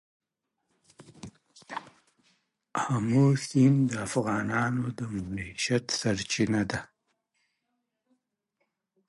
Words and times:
آمو 2.93 3.25
سیند 3.45 3.79
د 3.89 3.91
افغانانو 4.07 4.85
د 4.97 4.99
معیشت 5.33 5.85
سرچینه 5.99 6.61
ده. 6.69 6.79